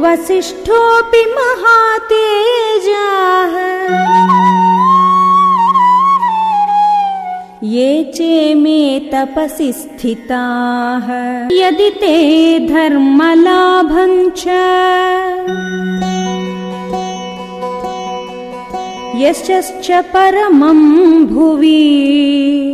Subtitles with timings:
[0.00, 2.04] वसिष्ठोऽपि महातेजाः।
[7.62, 11.08] ये चेमे तपसि स्थिताः।
[11.52, 14.44] यदि ते धर्मलाभम् च।
[19.16, 22.05] यश्च परमम् भुवि